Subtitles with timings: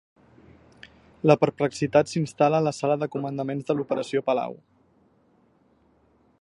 [1.31, 4.59] La perplexitat s'instal·la a la sala de comandaments de l'Operació Palau.